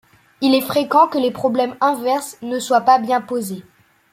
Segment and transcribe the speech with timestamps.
[0.41, 3.63] Il est fréquent que les problèmes inverses ne soient pas bien posés.